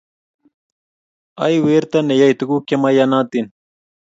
Ai 1.43 1.55
werto 1.65 1.97
neyoe 2.01 2.33
tuguk 2.39 2.63
chemaiyanatin 2.67 3.45